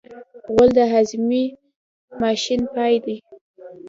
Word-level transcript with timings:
غول 0.51 0.69
د 0.77 0.79
هاضمې 0.91 1.43
ماشین 2.21 2.61
پای 2.73 2.95
دی. 3.05 3.17